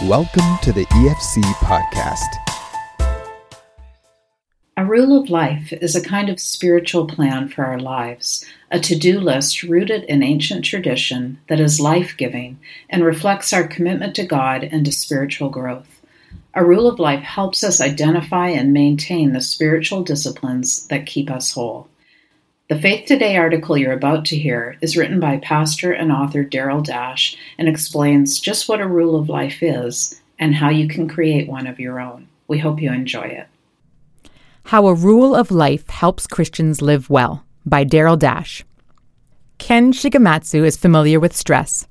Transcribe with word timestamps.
Welcome 0.00 0.58
to 0.62 0.72
the 0.72 0.84
EFC 0.86 1.42
podcast. 1.60 2.26
A 4.76 4.84
rule 4.84 5.16
of 5.16 5.30
life 5.30 5.72
is 5.72 5.94
a 5.94 6.02
kind 6.02 6.28
of 6.28 6.40
spiritual 6.40 7.06
plan 7.06 7.48
for 7.48 7.64
our 7.64 7.78
lives, 7.78 8.44
a 8.72 8.80
to 8.80 8.98
do 8.98 9.20
list 9.20 9.62
rooted 9.62 10.02
in 10.04 10.24
ancient 10.24 10.64
tradition 10.64 11.38
that 11.48 11.60
is 11.60 11.78
life 11.78 12.16
giving 12.16 12.58
and 12.90 13.04
reflects 13.04 13.52
our 13.52 13.68
commitment 13.68 14.16
to 14.16 14.26
God 14.26 14.64
and 14.64 14.84
to 14.86 14.90
spiritual 14.90 15.50
growth. 15.50 16.00
A 16.54 16.64
rule 16.64 16.88
of 16.88 16.98
life 16.98 17.22
helps 17.22 17.62
us 17.62 17.80
identify 17.80 18.48
and 18.48 18.72
maintain 18.72 19.32
the 19.32 19.40
spiritual 19.40 20.02
disciplines 20.02 20.84
that 20.88 21.06
keep 21.06 21.30
us 21.30 21.52
whole. 21.52 21.86
The 22.72 22.80
Faith 22.80 23.04
Today 23.04 23.36
article 23.36 23.76
you're 23.76 23.92
about 23.92 24.24
to 24.24 24.36
hear 24.38 24.78
is 24.80 24.96
written 24.96 25.20
by 25.20 25.36
pastor 25.36 25.92
and 25.92 26.10
author 26.10 26.42
Darryl 26.42 26.82
Dash 26.82 27.36
and 27.58 27.68
explains 27.68 28.40
just 28.40 28.66
what 28.66 28.80
a 28.80 28.88
rule 28.88 29.14
of 29.14 29.28
life 29.28 29.62
is 29.62 30.18
and 30.38 30.54
how 30.54 30.70
you 30.70 30.88
can 30.88 31.06
create 31.06 31.50
one 31.50 31.66
of 31.66 31.78
your 31.78 32.00
own. 32.00 32.28
We 32.48 32.60
hope 32.60 32.80
you 32.80 32.90
enjoy 32.90 33.24
it. 33.24 33.46
How 34.64 34.86
a 34.86 34.94
Rule 34.94 35.34
of 35.34 35.50
Life 35.50 35.90
Helps 35.90 36.26
Christians 36.26 36.80
Live 36.80 37.10
Well 37.10 37.44
by 37.66 37.84
Darryl 37.84 38.18
Dash. 38.18 38.64
Ken 39.58 39.92
Shigematsu 39.92 40.64
is 40.64 40.78
familiar 40.78 41.20
with 41.20 41.36
stress. 41.36 41.86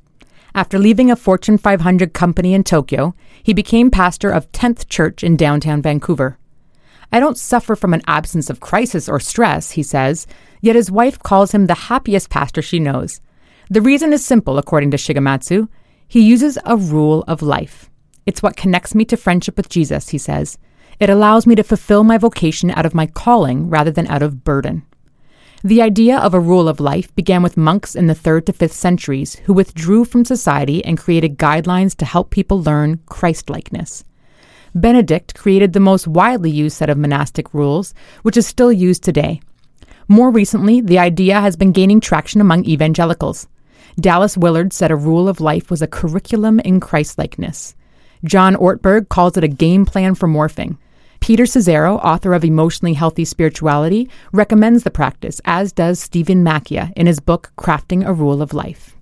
After 0.55 0.79
leaving 0.79 1.11
a 1.11 1.15
Fortune 1.15 1.59
500 1.59 2.11
company 2.11 2.55
in 2.55 2.63
Tokyo, 2.63 3.13
he 3.43 3.53
became 3.53 3.91
pastor 3.91 4.31
of 4.31 4.51
10th 4.51 4.89
Church 4.89 5.23
in 5.23 5.37
downtown 5.37 5.83
Vancouver. 5.83 6.39
I 7.11 7.19
don't 7.19 7.37
suffer 7.37 7.75
from 7.75 7.93
an 7.93 8.01
absence 8.07 8.49
of 8.49 8.59
crisis 8.59 9.09
or 9.09 9.19
stress, 9.19 9.71
he 9.71 9.83
says, 9.83 10.27
yet 10.61 10.75
his 10.75 10.91
wife 10.91 11.19
calls 11.19 11.51
him 11.51 11.67
the 11.67 11.73
happiest 11.73 12.29
pastor 12.29 12.61
she 12.61 12.79
knows. 12.79 13.19
The 13.69 13.81
reason 13.81 14.13
is 14.13 14.23
simple, 14.23 14.57
according 14.57 14.91
to 14.91 14.97
Shigematsu. 14.97 15.67
He 16.07 16.21
uses 16.21 16.57
a 16.65 16.77
rule 16.77 17.23
of 17.27 17.41
life. 17.41 17.89
It's 18.25 18.43
what 18.43 18.55
connects 18.55 18.95
me 18.95 19.05
to 19.05 19.17
friendship 19.17 19.57
with 19.57 19.69
Jesus, 19.69 20.09
he 20.09 20.17
says. 20.17 20.57
It 20.99 21.09
allows 21.09 21.47
me 21.47 21.55
to 21.55 21.63
fulfill 21.63 22.03
my 22.03 22.17
vocation 22.17 22.69
out 22.71 22.85
of 22.85 22.93
my 22.93 23.07
calling 23.07 23.69
rather 23.69 23.91
than 23.91 24.07
out 24.07 24.21
of 24.21 24.43
burden. 24.43 24.83
The 25.63 25.81
idea 25.81 26.17
of 26.17 26.33
a 26.33 26.39
rule 26.39 26.67
of 26.67 26.79
life 26.79 27.13
began 27.15 27.43
with 27.43 27.57
monks 27.57 27.95
in 27.95 28.07
the 28.07 28.15
3rd 28.15 28.47
to 28.47 28.53
5th 28.53 28.71
centuries 28.71 29.35
who 29.45 29.53
withdrew 29.53 30.05
from 30.05 30.25
society 30.25 30.83
and 30.83 30.97
created 30.97 31.37
guidelines 31.37 31.95
to 31.97 32.05
help 32.05 32.29
people 32.29 32.61
learn 32.61 32.99
Christlikeness. 33.07 34.03
Benedict 34.73 35.35
created 35.35 35.73
the 35.73 35.79
most 35.79 36.07
widely 36.07 36.49
used 36.49 36.77
set 36.77 36.89
of 36.89 36.97
monastic 36.97 37.53
rules, 37.53 37.93
which 38.21 38.37
is 38.37 38.47
still 38.47 38.71
used 38.71 39.03
today. 39.03 39.41
More 40.07 40.31
recently, 40.31 40.81
the 40.81 40.99
idea 40.99 41.39
has 41.41 41.55
been 41.55 41.71
gaining 41.71 41.99
traction 41.99 42.41
among 42.41 42.65
evangelicals. 42.65 43.47
Dallas 43.99 44.37
Willard 44.37 44.73
said 44.73 44.91
a 44.91 44.95
rule 44.95 45.27
of 45.27 45.41
life 45.41 45.69
was 45.69 45.81
a 45.81 45.87
curriculum 45.87 46.59
in 46.61 46.79
Christlikeness. 46.79 47.75
John 48.23 48.55
Ortberg 48.55 49.09
calls 49.09 49.35
it 49.37 49.43
a 49.43 49.49
game 49.49 49.85
plan 49.85 50.15
for 50.15 50.27
morphing. 50.27 50.77
Peter 51.19 51.43
Scazzero, 51.43 51.99
author 52.03 52.33
of 52.33 52.43
Emotionally 52.43 52.93
Healthy 52.93 53.25
Spirituality, 53.25 54.09
recommends 54.31 54.83
the 54.83 54.91
practice, 54.91 55.39
as 55.45 55.71
does 55.71 55.99
Stephen 55.99 56.43
Macchia 56.43 56.91
in 56.95 57.07
his 57.07 57.19
book 57.19 57.51
Crafting 57.57 58.05
a 58.05 58.13
Rule 58.13 58.41
of 58.41 58.53
Life. 58.53 58.95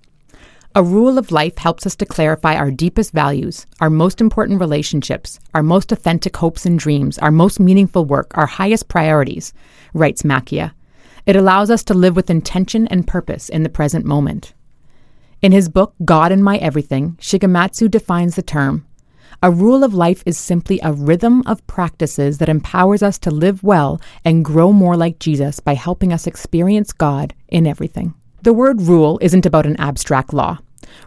A 0.76 0.84
rule 0.84 1.18
of 1.18 1.32
life 1.32 1.58
helps 1.58 1.88
us 1.88 1.96
to 1.96 2.06
clarify 2.06 2.56
our 2.56 2.70
deepest 2.70 3.12
values, 3.12 3.66
our 3.80 3.90
most 3.90 4.22
important 4.22 4.60
relationships, 4.60 5.40
our 5.56 5.64
most 5.64 5.92
authentic 5.92 6.38
hopes 6.38 6.64
and 6.64 6.78
dreams, 6.78 7.18
our 7.18 7.32
most 7.32 7.60
meaningful 7.60 8.06
work, 8.06 8.38
our 8.38 8.46
highest 8.46 8.88
priorities, 8.88 9.52
writes 9.96 10.22
Macchia. 10.22 10.74
It 11.26 11.36
allows 11.36 11.72
us 11.72 11.84
to 11.86 11.96
live 11.96 12.16
with 12.16 12.30
intention 12.30 12.88
and 12.90 13.08
purpose 13.08 13.50
in 13.50 13.64
the 13.64 13.70
present 13.70 14.06
moment. 14.06 14.54
In 15.42 15.52
his 15.52 15.70
book, 15.70 15.96
God 16.06 16.32
and 16.32 16.44
My 16.44 16.58
Everything, 16.58 17.18
Shigematsu 17.20 17.90
defines 17.90 18.36
the 18.36 18.44
term. 18.44 18.86
A 19.42 19.50
rule 19.50 19.84
of 19.84 19.96
life 19.96 20.22
is 20.28 20.38
simply 20.38 20.80
a 20.84 20.94
rhythm 20.94 21.42
of 21.48 21.66
practices 21.66 22.38
that 22.38 22.50
empowers 22.50 23.02
us 23.02 23.18
to 23.20 23.32
live 23.32 23.64
well 23.64 24.00
and 24.24 24.46
grow 24.46 24.72
more 24.72 24.96
like 24.96 25.18
Jesus 25.18 25.60
by 25.60 25.74
helping 25.74 26.14
us 26.14 26.28
experience 26.28 26.94
God 26.94 27.34
in 27.48 27.66
everything. 27.66 28.14
The 28.42 28.54
word 28.54 28.82
rule 28.82 29.20
isn't 29.22 29.46
about 29.46 29.66
an 29.66 29.76
abstract 29.76 30.34
law. 30.34 30.60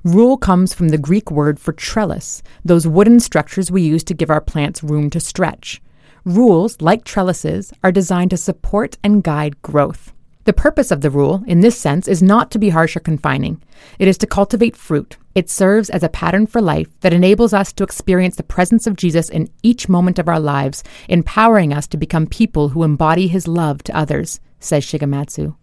Rule 0.04 0.36
comes 0.36 0.74
from 0.74 0.88
the 0.88 0.98
Greek 0.98 1.30
word 1.30 1.58
for 1.58 1.72
trellis, 1.72 2.42
those 2.62 2.86
wooden 2.86 3.20
structures 3.20 3.70
we 3.70 3.80
use 3.80 4.04
to 4.04 4.14
give 4.14 4.28
our 4.28 4.40
plants 4.40 4.82
room 4.82 5.08
to 5.10 5.18
stretch. 5.18 5.80
Rules, 6.26 6.82
like 6.82 7.04
trellises, 7.04 7.72
are 7.82 7.90
designed 7.90 8.30
to 8.30 8.36
support 8.36 8.98
and 9.02 9.24
guide 9.24 9.60
growth. 9.62 10.12
The 10.44 10.52
purpose 10.52 10.90
of 10.90 11.00
the 11.00 11.10
rule, 11.10 11.42
in 11.46 11.60
this 11.60 11.78
sense, 11.78 12.06
is 12.06 12.22
not 12.22 12.50
to 12.50 12.58
be 12.58 12.68
harsh 12.68 12.96
or 12.96 13.00
confining. 13.00 13.62
It 13.98 14.08
is 14.08 14.18
to 14.18 14.26
cultivate 14.26 14.76
fruit. 14.76 15.16
It 15.34 15.48
serves 15.48 15.88
as 15.88 16.02
a 16.02 16.10
pattern 16.10 16.46
for 16.46 16.60
life 16.60 16.88
that 17.00 17.14
enables 17.14 17.54
us 17.54 17.72
to 17.74 17.84
experience 17.84 18.36
the 18.36 18.42
presence 18.42 18.86
of 18.86 18.96
Jesus 18.96 19.30
in 19.30 19.48
each 19.62 19.88
moment 19.88 20.18
of 20.18 20.28
our 20.28 20.40
lives, 20.40 20.84
empowering 21.08 21.72
us 21.72 21.86
to 21.88 21.96
become 21.96 22.26
people 22.26 22.70
who 22.70 22.82
embody 22.82 23.28
his 23.28 23.48
love 23.48 23.82
to 23.84 23.96
others, 23.96 24.38
says 24.60 24.84
Shigematsu. 24.84 25.56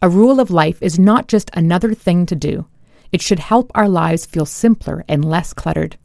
A 0.00 0.08
rule 0.08 0.38
of 0.38 0.52
life 0.52 0.80
is 0.80 0.96
not 0.96 1.26
just 1.26 1.50
another 1.54 1.92
thing 1.92 2.24
to 2.26 2.36
do. 2.36 2.66
It 3.10 3.20
should 3.20 3.40
help 3.40 3.72
our 3.74 3.88
lives 3.88 4.26
feel 4.26 4.46
simpler 4.46 5.04
and 5.08 5.24
less 5.24 5.52
cluttered. 5.52 5.96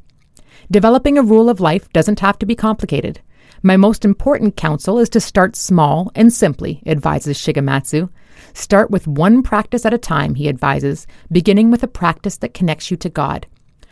Developing 0.71 1.15
a 1.15 1.21
rule 1.21 1.47
of 1.47 1.59
life 1.59 1.93
doesn't 1.93 2.19
have 2.21 2.39
to 2.39 2.47
be 2.47 2.55
complicated. 2.55 3.21
My 3.61 3.77
most 3.77 4.03
important 4.03 4.55
counsel 4.55 4.97
is 4.97 5.09
to 5.09 5.21
start 5.21 5.55
small 5.55 6.11
and 6.15 6.33
simply, 6.33 6.81
advises 6.87 7.37
Shigematsu. 7.37 8.09
Start 8.55 8.89
with 8.89 9.07
one 9.07 9.43
practice 9.43 9.85
at 9.85 9.93
a 9.93 9.99
time, 9.99 10.33
he 10.33 10.49
advises, 10.49 11.05
beginning 11.31 11.69
with 11.69 11.83
a 11.83 11.87
practice 11.87 12.37
that 12.37 12.55
connects 12.55 12.89
you 12.89 12.97
to 12.97 13.09
God. 13.09 13.45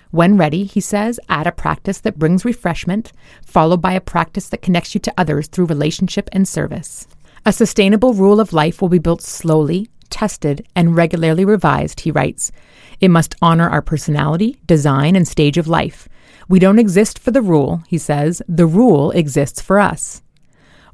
When 0.09 0.35
ready, 0.35 0.63
he 0.63 0.81
says, 0.81 1.19
add 1.29 1.45
a 1.45 1.51
practice 1.51 2.01
that 2.01 2.17
brings 2.17 2.43
refreshment, 2.43 3.11
followed 3.45 3.83
by 3.83 3.93
a 3.93 4.01
practice 4.01 4.49
that 4.49 4.63
connects 4.63 4.95
you 4.95 4.99
to 5.01 5.13
others 5.15 5.47
through 5.47 5.65
relationship 5.65 6.27
and 6.31 6.47
service. 6.47 7.07
A 7.43 7.51
sustainable 7.51 8.13
rule 8.13 8.39
of 8.39 8.53
life 8.53 8.81
will 8.81 8.89
be 8.89 8.99
built 8.99 9.23
slowly, 9.23 9.89
tested, 10.11 10.67
and 10.75 10.95
regularly 10.95 11.43
revised, 11.43 12.01
he 12.01 12.11
writes. 12.11 12.51
It 12.99 13.09
must 13.09 13.35
honor 13.41 13.67
our 13.67 13.81
personality, 13.81 14.59
design, 14.67 15.15
and 15.15 15.27
stage 15.27 15.57
of 15.57 15.67
life. 15.67 16.07
We 16.47 16.59
don't 16.59 16.77
exist 16.77 17.17
for 17.17 17.31
the 17.31 17.41
rule, 17.41 17.81
he 17.87 17.97
says, 17.97 18.43
the 18.47 18.67
rule 18.67 19.09
exists 19.11 19.59
for 19.59 19.79
us. 19.79 20.21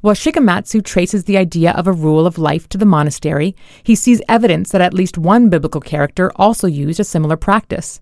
While 0.00 0.14
Shigematsu 0.14 0.82
traces 0.82 1.24
the 1.24 1.36
idea 1.36 1.72
of 1.72 1.86
a 1.86 1.92
rule 1.92 2.26
of 2.26 2.38
life 2.38 2.66
to 2.70 2.78
the 2.78 2.86
monastery, 2.86 3.54
he 3.82 3.94
sees 3.94 4.22
evidence 4.26 4.70
that 4.70 4.80
at 4.80 4.94
least 4.94 5.18
one 5.18 5.50
biblical 5.50 5.82
character 5.82 6.32
also 6.36 6.66
used 6.66 6.98
a 6.98 7.04
similar 7.04 7.36
practice. 7.36 8.00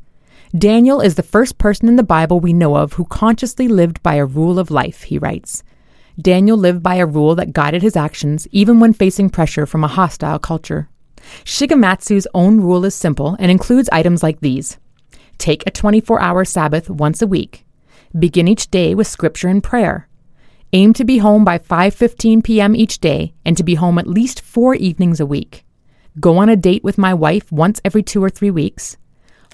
Daniel 0.57 1.01
is 1.01 1.17
the 1.17 1.23
first 1.25 1.59
person 1.59 1.89
in 1.89 1.97
the 1.97 2.05
Bible 2.05 2.39
we 2.39 2.53
know 2.53 2.77
of 2.77 2.93
who 2.93 3.07
consciously 3.07 3.67
lived 3.67 4.01
by 4.05 4.15
a 4.15 4.25
rule 4.25 4.61
of 4.61 4.71
life, 4.71 5.03
he 5.05 5.19
writes. 5.19 5.65
Daniel 6.21 6.57
lived 6.57 6.83
by 6.83 6.95
a 6.97 7.07
rule 7.07 7.35
that 7.35 7.53
guided 7.53 7.83
his 7.83 7.97
actions 7.97 8.49
even 8.51 8.81
when 8.81 8.93
facing 8.93 9.29
pressure 9.29 9.67
from 9.67 9.85
a 9.85 9.89
hostile 9.89 10.39
culture. 10.39 10.89
Shigematsu's 11.45 12.27
own 12.33 12.61
rule 12.61 12.85
is 12.85 12.95
simple 12.95 13.37
and 13.39 13.51
includes 13.51 13.89
items 13.93 14.23
like 14.23 14.41
these 14.41 14.79
Take 15.39 15.67
a 15.67 15.71
24 15.71 16.21
hour 16.21 16.45
Sabbath 16.45 16.89
once 16.89 17.21
a 17.21 17.27
week. 17.27 17.67
Begin 18.19 18.49
each 18.49 18.71
day 18.71 18.95
with 18.95 19.07
scripture 19.07 19.49
and 19.49 19.63
prayer. 19.63 20.09
Aim 20.73 20.95
to 20.95 21.05
be 21.05 21.19
home 21.19 21.45
by 21.45 21.59
5:15 21.59 22.43
p.m. 22.43 22.75
each 22.75 22.99
day 22.99 23.35
and 23.45 23.57
to 23.57 23.63
be 23.63 23.75
home 23.75 23.99
at 23.99 24.07
least 24.07 24.41
4 24.41 24.75
evenings 24.77 25.21
a 25.21 25.27
week. 25.27 25.65
Go 26.19 26.39
on 26.39 26.49
a 26.49 26.57
date 26.57 26.83
with 26.83 26.97
my 26.97 27.13
wife 27.13 27.53
once 27.53 27.81
every 27.85 28.03
2 28.03 28.25
or 28.25 28.31
3 28.31 28.51
weeks. 28.51 28.97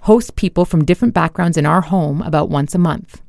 Host 0.02 0.36
people 0.36 0.64
from 0.64 0.84
different 0.84 1.14
backgrounds 1.14 1.56
in 1.56 1.66
our 1.66 1.80
home 1.80 2.22
about 2.22 2.48
once 2.48 2.74
a 2.74 2.78
month. 2.78 3.20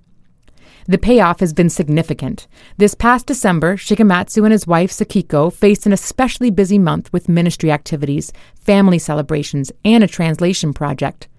The 0.86 0.98
payoff 0.98 1.40
has 1.40 1.54
been 1.54 1.70
significant. 1.70 2.48
This 2.78 2.94
past 2.94 3.26
December, 3.26 3.78
Shigematsu 3.78 4.44
and 4.44 4.52
his 4.52 4.68
wife 4.68 4.92
Sakiko 4.92 5.52
faced 5.52 5.86
an 5.86 5.94
especially 5.94 6.52
busy 6.52 6.78
month 6.78 7.12
with 7.14 7.30
ministry 7.30 7.72
activities, 7.72 8.34
family 8.56 9.00
celebrations, 9.00 9.72
and 9.86 10.04
a 10.04 10.08
translation 10.08 10.74
project. 10.74 11.30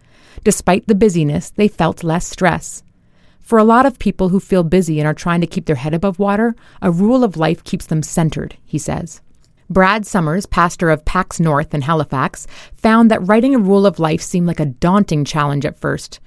Despite 0.45 0.87
the 0.87 0.95
busyness, 0.95 1.51
they 1.51 1.69
felt 1.69 2.03
less 2.03 2.27
stress. 2.27 2.83
For 3.41 3.59
a 3.59 3.65
lot 3.65 3.85
of 3.85 3.99
people 3.99 4.31
who 4.31 4.41
feel 4.41 4.65
busy 4.65 4.99
and 4.99 5.07
are 5.07 5.13
trying 5.13 5.43
to 5.43 5.47
keep 5.47 5.67
their 5.67 5.77
head 5.77 5.93
above 5.93 6.19
water, 6.19 6.57
a 6.81 6.91
rule 6.91 7.23
of 7.23 7.37
life 7.37 7.63
keeps 7.65 7.85
them 7.85 8.03
centered, 8.03 8.57
he 8.65 8.79
says. 8.79 9.21
Brad 9.69 10.07
Summers, 10.07 10.47
pastor 10.47 10.89
of 10.89 11.05
Pax 11.05 11.39
North 11.39 11.75
in 11.75 11.83
Halifax, 11.83 12.47
found 12.73 13.11
that 13.11 13.27
writing 13.27 13.55
a 13.55 13.59
rule 13.59 13.85
of 13.85 13.99
life 13.99 14.23
seemed 14.23 14.47
like 14.47 14.61
a 14.61 14.67
daunting 14.67 15.25
challenge 15.27 15.67
at 15.67 15.79
first. 15.79 16.21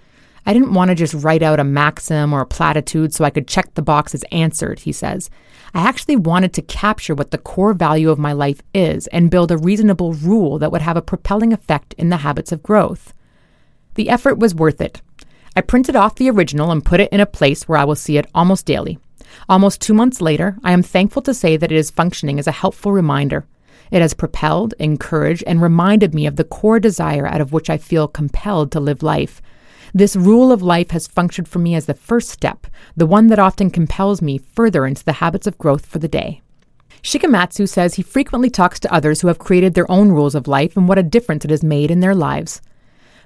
I 0.47 0.53
didn't 0.53 0.73
want 0.73 0.89
to 0.89 0.95
just 0.95 1.13
write 1.13 1.43
out 1.43 1.59
a 1.59 1.65
maxim 1.65 2.31
or 2.31 2.39
a 2.39 2.45
platitude 2.45 3.13
so 3.13 3.25
I 3.25 3.29
could 3.29 3.49
check 3.49 3.73
the 3.73 3.81
box 3.81 4.15
as 4.15 4.23
answered, 4.31 4.79
he 4.79 4.93
says. 4.93 5.29
I 5.73 5.85
actually 5.85 6.15
wanted 6.15 6.53
to 6.53 6.61
capture 6.61 7.13
what 7.13 7.31
the 7.31 7.37
core 7.37 7.73
value 7.73 8.09
of 8.09 8.17
my 8.17 8.31
life 8.31 8.61
is 8.73 9.07
and 9.07 9.29
build 9.29 9.51
a 9.51 9.57
reasonable 9.57 10.13
rule 10.13 10.57
that 10.59 10.71
would 10.71 10.81
have 10.81 10.95
a 10.95 11.01
propelling 11.01 11.51
effect 11.51 11.93
in 11.97 12.07
the 12.07 12.17
habits 12.17 12.53
of 12.53 12.63
growth. 12.63 13.13
The 13.95 14.09
effort 14.09 14.39
was 14.39 14.55
worth 14.55 14.79
it. 14.79 15.01
I 15.53 15.59
printed 15.59 15.97
off 15.97 16.15
the 16.15 16.29
original 16.29 16.71
and 16.71 16.85
put 16.85 17.01
it 17.01 17.11
in 17.11 17.19
a 17.19 17.25
place 17.25 17.67
where 17.67 17.77
I 17.77 17.83
will 17.83 17.95
see 17.95 18.17
it 18.17 18.29
almost 18.33 18.65
daily. 18.65 18.99
Almost 19.49 19.81
two 19.81 19.93
months 19.93 20.21
later, 20.21 20.55
I 20.63 20.71
am 20.71 20.81
thankful 20.81 21.23
to 21.23 21.33
say 21.33 21.57
that 21.57 21.73
it 21.73 21.77
is 21.77 21.91
functioning 21.91 22.39
as 22.39 22.47
a 22.47 22.53
helpful 22.53 22.93
reminder. 22.93 23.45
It 23.91 24.01
has 24.01 24.13
propelled, 24.13 24.75
encouraged, 24.79 25.43
and 25.45 25.61
reminded 25.61 26.15
me 26.15 26.25
of 26.25 26.37
the 26.37 26.45
core 26.45 26.79
desire 26.79 27.27
out 27.27 27.41
of 27.41 27.51
which 27.51 27.69
I 27.69 27.77
feel 27.77 28.07
compelled 28.07 28.71
to 28.71 28.79
live 28.79 29.03
life 29.03 29.41
This 29.93 30.15
rule 30.15 30.51
of 30.51 30.61
life 30.61 30.91
has 30.91 31.07
functioned 31.07 31.47
for 31.47 31.59
me 31.59 31.75
as 31.75 31.85
the 31.85 31.93
first 31.93 32.29
step, 32.29 32.67
the 32.95 33.05
one 33.05 33.27
that 33.27 33.39
often 33.39 33.69
compels 33.69 34.21
me 34.21 34.37
further 34.37 34.85
into 34.85 35.03
the 35.03 35.13
habits 35.13 35.47
of 35.47 35.57
growth 35.57 35.85
for 35.85 35.99
the 35.99 36.07
day. 36.07 36.41
Shigematsu 37.01 37.69
says 37.69 37.95
he 37.95 38.03
frequently 38.03 38.49
talks 38.49 38.79
to 38.81 38.93
others 38.93 39.21
who 39.21 39.27
have 39.27 39.39
created 39.39 39.73
their 39.73 39.89
own 39.89 40.09
rules 40.09 40.35
of 40.35 40.47
life 40.47 40.75
and 40.75 40.87
what 40.87 40.97
a 40.97 41.03
difference 41.03 41.45
it 41.45 41.51
has 41.51 41.63
made 41.63 41.91
in 41.91 41.99
their 41.99 42.15
lives. 42.15 42.61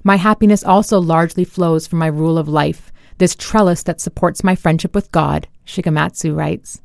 My 0.04 0.18
happiness 0.18 0.64
also 0.64 1.00
largely 1.00 1.44
flows 1.44 1.88
from 1.88 2.00
my 2.00 2.08
rule 2.08 2.38
of 2.38 2.48
life, 2.48 2.92
this 3.18 3.36
trellis 3.36 3.84
that 3.84 4.02
supports 4.02 4.44
my 4.44 4.56
friendship 4.56 4.96
with 4.96 5.12
God, 5.12 5.48
Shigematsu 5.66 6.36
writes. 6.36 6.82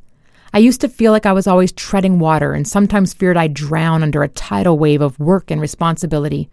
I 0.53 0.59
used 0.59 0.81
to 0.83 0.89
feel 0.89 1.13
like 1.13 1.27
I 1.27 1.33
was 1.33 1.47
always 1.47 1.73
treading 1.73 2.19
water 2.19 2.53
and 2.53 2.67
sometimes 2.67 3.13
feared 3.13 3.37
I'd 3.37 3.55
drown 3.55 4.03
under 4.03 4.23
a 4.23 4.29
tidal 4.29 4.79
wave 4.79 5.03
of 5.03 5.19
work 5.19 5.51
and 5.51 5.61
responsibility. 5.61 6.49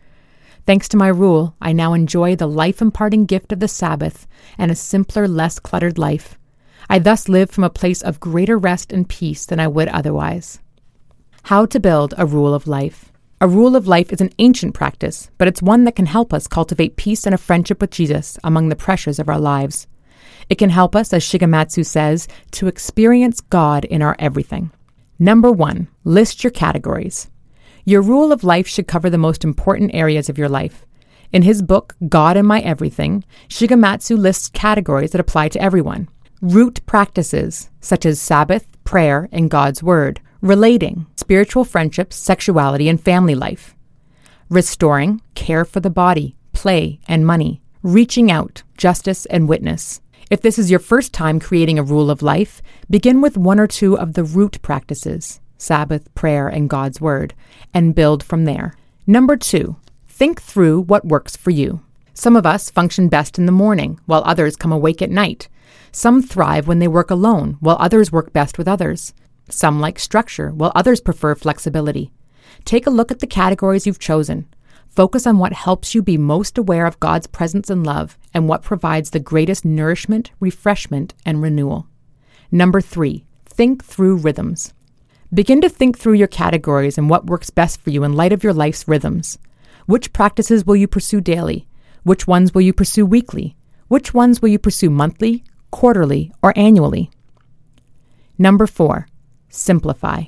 Thanks 0.65 0.87
to 0.89 0.97
my 0.97 1.09
rule, 1.09 1.55
I 1.61 1.73
now 1.73 1.93
enjoy 1.93 2.35
the 2.35 2.47
life 2.47 2.81
imparting 2.81 3.25
gift 3.25 3.51
of 3.51 3.59
the 3.59 3.67
Sabbath 3.67 4.27
and 4.57 4.71
a 4.71 4.75
simpler, 4.75 5.27
less 5.27 5.59
cluttered 5.59 5.97
life. 5.97 6.37
I 6.89 6.99
thus 6.99 7.27
live 7.27 7.49
from 7.49 7.65
a 7.65 7.69
place 7.69 8.01
of 8.01 8.21
greater 8.21 8.57
rest 8.57 8.93
and 8.93 9.07
peace 9.07 9.45
than 9.45 9.59
I 9.59 9.67
would 9.67 9.89
otherwise. 9.89 10.59
How 11.43 11.65
to 11.65 11.79
build 11.79 12.13
a 12.17 12.25
rule 12.25 12.53
of 12.53 12.67
life. 12.67 13.11
A 13.41 13.47
rule 13.47 13.75
of 13.75 13.87
life 13.87 14.13
is 14.13 14.21
an 14.21 14.29
ancient 14.39 14.73
practice, 14.73 15.29
but 15.37 15.49
it's 15.49 15.61
one 15.61 15.83
that 15.83 15.97
can 15.97 16.05
help 16.05 16.33
us 16.33 16.47
cultivate 16.47 16.95
peace 16.95 17.25
and 17.25 17.35
a 17.35 17.37
friendship 17.37 17.81
with 17.81 17.91
Jesus 17.91 18.37
among 18.41 18.69
the 18.69 18.75
pressures 18.77 19.19
of 19.19 19.27
our 19.27 19.39
lives. 19.39 19.85
It 20.47 20.55
can 20.55 20.69
help 20.69 20.95
us, 20.95 21.11
as 21.11 21.23
Shigematsu 21.23 21.85
says, 21.85 22.29
to 22.51 22.67
experience 22.67 23.41
God 23.41 23.83
in 23.83 24.01
our 24.01 24.15
everything. 24.17 24.71
Number 25.19 25.51
one, 25.51 25.89
list 26.05 26.43
your 26.43 26.51
categories. 26.51 27.29
Your 27.85 28.01
rule 28.01 28.31
of 28.31 28.45
life 28.45 28.65
should 28.65 28.87
cover 28.87 29.09
the 29.09 29.17
most 29.17 29.43
important 29.43 29.91
areas 29.93 30.29
of 30.29 30.37
your 30.37 30.47
life. 30.47 30.85
In 31.33 31.41
his 31.41 31.61
book, 31.61 31.95
God 32.07 32.37
and 32.37 32.47
My 32.47 32.61
Everything, 32.61 33.25
Shigematsu 33.49 34.17
lists 34.17 34.47
categories 34.47 35.11
that 35.11 35.19
apply 35.19 35.49
to 35.49 35.61
everyone. 35.61 36.07
Root 36.41 36.85
practices, 36.85 37.69
such 37.81 38.05
as 38.05 38.21
Sabbath, 38.21 38.67
prayer, 38.85 39.27
and 39.33 39.49
God's 39.49 39.83
Word. 39.83 40.21
Relating, 40.41 41.07
spiritual 41.17 41.65
friendships, 41.65 42.15
sexuality, 42.15 42.87
and 42.87 43.01
family 43.01 43.35
life. 43.35 43.75
Restoring, 44.49 45.21
care 45.35 45.65
for 45.65 45.79
the 45.81 45.89
body, 45.89 46.37
play, 46.53 46.99
and 47.07 47.25
money. 47.25 47.61
Reaching 47.81 48.31
out, 48.31 48.63
justice, 48.77 49.25
and 49.25 49.49
witness. 49.49 49.99
If 50.29 50.41
this 50.41 50.57
is 50.57 50.71
your 50.71 50.79
first 50.79 51.13
time 51.13 51.39
creating 51.39 51.79
a 51.79 51.83
rule 51.83 52.09
of 52.09 52.21
life, 52.21 52.61
begin 52.89 53.19
with 53.19 53.37
one 53.37 53.59
or 53.59 53.67
two 53.67 53.97
of 53.97 54.13
the 54.13 54.23
root 54.23 54.61
practices. 54.61 55.41
Sabbath, 55.63 56.13
prayer, 56.13 56.47
and 56.47 56.69
God's 56.69 56.99
Word, 56.99 57.33
and 57.73 57.95
build 57.95 58.21
from 58.21 58.43
there. 58.43 58.75
Number 59.07 59.37
two, 59.37 59.77
think 60.07 60.41
through 60.41 60.81
what 60.81 61.05
works 61.05 61.37
for 61.37 61.51
you. 61.51 61.81
Some 62.13 62.35
of 62.35 62.45
us 62.45 62.69
function 62.69 63.07
best 63.07 63.39
in 63.39 63.45
the 63.45 63.51
morning, 63.51 63.99
while 64.05 64.23
others 64.25 64.57
come 64.57 64.73
awake 64.73 65.01
at 65.01 65.09
night. 65.09 65.47
Some 65.91 66.21
thrive 66.21 66.67
when 66.67 66.79
they 66.79 66.87
work 66.87 67.09
alone, 67.09 67.57
while 67.59 67.77
others 67.79 68.11
work 68.11 68.33
best 68.33 68.57
with 68.57 68.67
others. 68.67 69.13
Some 69.49 69.79
like 69.79 69.99
structure, 69.99 70.51
while 70.51 70.71
others 70.75 70.99
prefer 71.01 71.33
flexibility. 71.33 72.11
Take 72.65 72.85
a 72.85 72.91
look 72.91 73.09
at 73.09 73.19
the 73.19 73.27
categories 73.27 73.87
you've 73.87 73.99
chosen. 73.99 74.47
Focus 74.89 75.25
on 75.25 75.39
what 75.39 75.53
helps 75.53 75.95
you 75.95 76.03
be 76.03 76.17
most 76.17 76.57
aware 76.57 76.85
of 76.85 76.99
God's 76.99 77.25
presence 77.25 77.69
and 77.69 77.85
love, 77.85 78.17
and 78.33 78.47
what 78.47 78.63
provides 78.63 79.09
the 79.09 79.19
greatest 79.19 79.65
nourishment, 79.65 80.31
refreshment, 80.39 81.13
and 81.25 81.41
renewal. 81.41 81.87
Number 82.51 82.81
three, 82.81 83.25
think 83.45 83.83
through 83.83 84.17
rhythms. 84.17 84.73
Begin 85.33 85.61
to 85.61 85.69
think 85.69 85.97
through 85.97 86.13
your 86.13 86.27
categories 86.27 86.97
and 86.97 87.09
what 87.09 87.25
works 87.25 87.49
best 87.49 87.81
for 87.81 87.89
you 87.89 88.03
in 88.03 88.13
light 88.13 88.33
of 88.33 88.43
your 88.43 88.53
life's 88.53 88.87
rhythms. 88.87 89.39
Which 89.87 90.13
practices 90.13 90.63
will 90.63 90.75
you 90.75 90.87
pursue 90.87 91.21
daily? 91.21 91.67
Which 92.03 92.27
ones 92.27 92.53
will 92.53 92.61
you 92.61 92.71
pursue 92.71 93.03
weekly? 93.03 93.55
Which 93.87 94.13
ones 94.13 94.41
will 94.41 94.49
you 94.49 94.59
pursue 94.59 94.91
monthly, 94.91 95.43
quarterly, 95.71 96.31
or 96.43 96.53
annually? 96.55 97.09
Number 98.37 98.67
four, 98.67 99.07
simplify. 99.49 100.25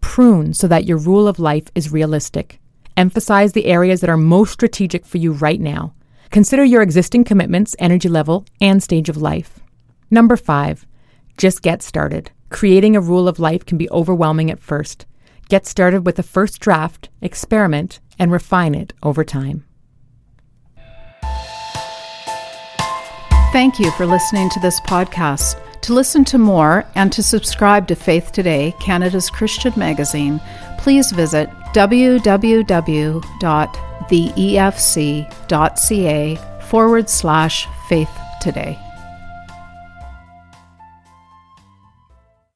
Prune 0.00 0.52
so 0.54 0.66
that 0.66 0.86
your 0.86 0.98
rule 0.98 1.28
of 1.28 1.38
life 1.38 1.68
is 1.76 1.92
realistic. 1.92 2.58
Emphasize 2.96 3.52
the 3.52 3.66
areas 3.66 4.00
that 4.00 4.10
are 4.10 4.16
most 4.16 4.52
strategic 4.52 5.06
for 5.06 5.18
you 5.18 5.34
right 5.34 5.60
now. 5.60 5.94
Consider 6.30 6.64
your 6.64 6.82
existing 6.82 7.22
commitments, 7.22 7.76
energy 7.78 8.08
level, 8.08 8.44
and 8.60 8.82
stage 8.82 9.08
of 9.08 9.16
life. 9.16 9.60
Number 10.10 10.36
five, 10.36 10.84
just 11.36 11.62
get 11.62 11.80
started. 11.80 12.32
Creating 12.50 12.96
a 12.96 13.00
rule 13.00 13.28
of 13.28 13.38
life 13.38 13.64
can 13.66 13.78
be 13.78 13.90
overwhelming 13.90 14.50
at 14.50 14.60
first. 14.60 15.06
Get 15.48 15.66
started 15.66 16.04
with 16.04 16.18
a 16.18 16.22
first 16.22 16.60
draft, 16.60 17.08
experiment, 17.20 18.00
and 18.18 18.32
refine 18.32 18.74
it 18.74 18.92
over 19.02 19.24
time. 19.24 19.64
Thank 23.52 23.78
you 23.78 23.90
for 23.92 24.04
listening 24.06 24.50
to 24.50 24.60
this 24.60 24.78
podcast. 24.80 25.58
To 25.82 25.94
listen 25.94 26.24
to 26.26 26.38
more 26.38 26.84
and 26.94 27.10
to 27.12 27.22
subscribe 27.22 27.88
to 27.88 27.94
Faith 27.94 28.30
Today, 28.32 28.74
Canada's 28.80 29.30
Christian 29.30 29.72
magazine, 29.76 30.40
please 30.78 31.12
visit 31.12 31.48
www.theefc.ca 31.72 32.60
forward 36.68 37.08
slash 37.08 37.66
faith 37.88 38.10
today. 38.42 38.78